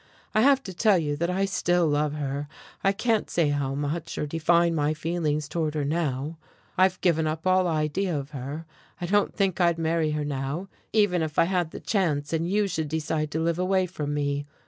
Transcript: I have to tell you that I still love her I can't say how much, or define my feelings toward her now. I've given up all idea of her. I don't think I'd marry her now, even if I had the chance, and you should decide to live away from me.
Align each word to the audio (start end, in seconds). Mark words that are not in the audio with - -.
I 0.33 0.41
have 0.41 0.63
to 0.63 0.73
tell 0.73 0.97
you 0.97 1.15
that 1.17 1.29
I 1.29 1.45
still 1.45 1.85
love 1.85 2.13
her 2.13 2.47
I 2.83 2.91
can't 2.91 3.29
say 3.29 3.49
how 3.49 3.75
much, 3.75 4.17
or 4.17 4.25
define 4.25 4.73
my 4.73 4.95
feelings 4.95 5.47
toward 5.47 5.75
her 5.75 5.85
now. 5.85 6.39
I've 6.75 6.99
given 7.01 7.27
up 7.27 7.45
all 7.45 7.67
idea 7.67 8.17
of 8.17 8.31
her. 8.31 8.65
I 8.99 9.05
don't 9.05 9.35
think 9.35 9.61
I'd 9.61 9.77
marry 9.77 10.09
her 10.13 10.25
now, 10.25 10.69
even 10.91 11.21
if 11.21 11.37
I 11.37 11.43
had 11.43 11.69
the 11.69 11.79
chance, 11.79 12.33
and 12.33 12.49
you 12.49 12.67
should 12.67 12.87
decide 12.87 13.29
to 13.33 13.39
live 13.43 13.59
away 13.59 13.85
from 13.85 14.11
me. 14.15 14.47